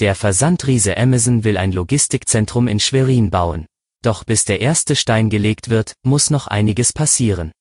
[0.00, 3.66] Der Versandriese Amazon will ein Logistikzentrum in Schwerin bauen.
[4.02, 7.52] Doch bis der erste Stein gelegt wird, muss noch einiges passieren.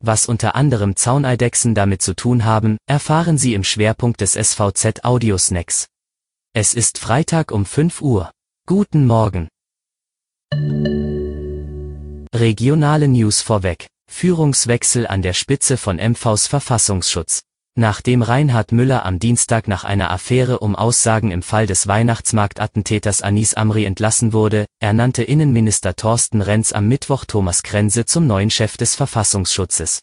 [0.00, 5.86] Was unter anderem Zauneidechsen damit zu tun haben, erfahren Sie im Schwerpunkt des SVZ Audiosnacks.
[6.52, 8.32] Es ist Freitag um 5 Uhr.
[8.66, 9.46] Guten Morgen.
[12.34, 13.86] Regionale News vorweg.
[14.10, 17.42] Führungswechsel an der Spitze von MVs Verfassungsschutz.
[17.80, 23.54] Nachdem Reinhard Müller am Dienstag nach einer Affäre um Aussagen im Fall des Weihnachtsmarktattentäters Anis
[23.54, 28.96] Amri entlassen wurde, ernannte Innenminister Thorsten Renz am Mittwoch Thomas Krense zum neuen Chef des
[28.96, 30.00] Verfassungsschutzes.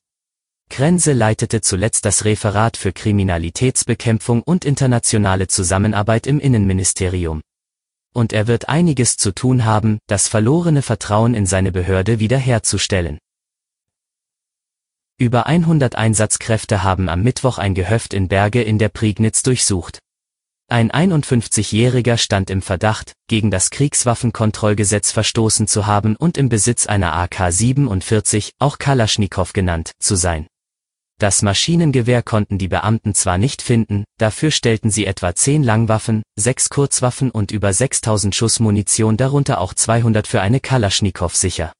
[0.70, 7.42] Krense leitete zuletzt das Referat für Kriminalitätsbekämpfung und internationale Zusammenarbeit im Innenministerium
[8.14, 13.18] und er wird einiges zu tun haben, das verlorene Vertrauen in seine Behörde wiederherzustellen.
[15.18, 20.00] Über 100 Einsatzkräfte haben am Mittwoch ein Gehöft in Berge in der Prignitz durchsucht.
[20.68, 27.14] Ein 51-Jähriger stand im Verdacht, gegen das Kriegswaffenkontrollgesetz verstoßen zu haben und im Besitz einer
[27.14, 30.48] AK-47, auch Kalaschnikow genannt, zu sein.
[31.18, 36.70] Das Maschinengewehr konnten die Beamten zwar nicht finden, dafür stellten sie etwa 10 Langwaffen, 6
[36.70, 41.72] Kurzwaffen und über 6000 Schuss Munition darunter auch 200 für eine Kalaschnikow sicher.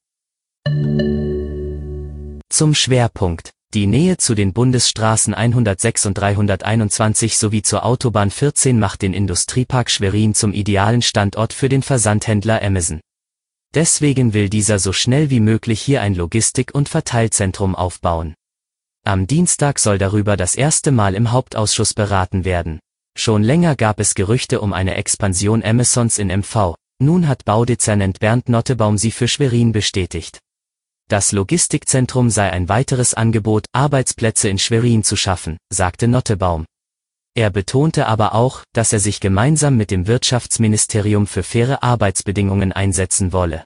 [2.48, 3.50] Zum Schwerpunkt.
[3.74, 9.90] Die Nähe zu den Bundesstraßen 106 und 321 sowie zur Autobahn 14 macht den Industriepark
[9.90, 13.00] Schwerin zum idealen Standort für den Versandhändler Amazon.
[13.74, 18.34] Deswegen will dieser so schnell wie möglich hier ein Logistik- und Verteilzentrum aufbauen.
[19.04, 22.78] Am Dienstag soll darüber das erste Mal im Hauptausschuss beraten werden.
[23.18, 26.76] Schon länger gab es Gerüchte um eine Expansion Amazons in MV.
[27.00, 30.38] Nun hat Baudezernent Bernd Nottebaum sie für Schwerin bestätigt.
[31.08, 36.66] Das Logistikzentrum sei ein weiteres Angebot, Arbeitsplätze in Schwerin zu schaffen, sagte Nottebaum.
[37.36, 43.32] Er betonte aber auch, dass er sich gemeinsam mit dem Wirtschaftsministerium für faire Arbeitsbedingungen einsetzen
[43.32, 43.64] wolle.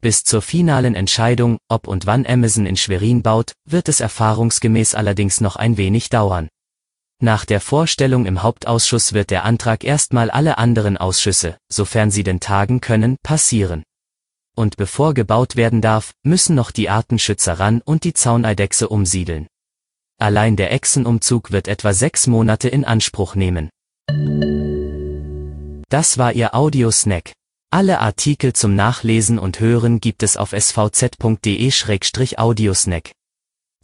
[0.00, 5.40] Bis zur finalen Entscheidung, ob und wann Amazon in Schwerin baut, wird es erfahrungsgemäß allerdings
[5.40, 6.48] noch ein wenig dauern.
[7.20, 12.38] Nach der Vorstellung im Hauptausschuss wird der Antrag erstmal alle anderen Ausschüsse, sofern sie denn
[12.38, 13.82] tagen können, passieren.
[14.56, 19.48] Und bevor gebaut werden darf, müssen noch die Artenschützer ran und die Zauneidechse umsiedeln.
[20.18, 23.70] Allein der Echsenumzug wird etwa sechs Monate in Anspruch nehmen.
[25.88, 27.32] Das war Ihr Audiosnack.
[27.72, 33.12] Alle Artikel zum Nachlesen und Hören gibt es auf svz.de-audiosnack.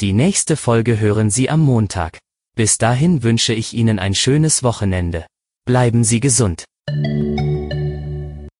[0.01, 2.19] Die nächste Folge hören Sie am Montag.
[2.55, 5.27] Bis dahin wünsche ich Ihnen ein schönes Wochenende.
[5.65, 6.65] Bleiben Sie gesund.